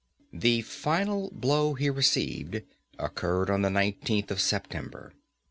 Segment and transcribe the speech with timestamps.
[0.33, 2.63] The final blow he received
[2.97, 5.13] occurred on the 19th of September.